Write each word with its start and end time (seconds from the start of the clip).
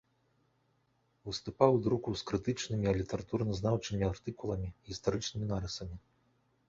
Выступаў 1.29 1.69
у 1.75 1.81
друку 1.87 2.09
з 2.21 2.25
крытычнымі 2.31 2.87
і 2.93 2.95
літаратуразнаўчымі 3.03 4.03
артыкуламі, 4.11 4.75
гістарычнымі 4.89 5.45
нарысамі. 5.55 5.95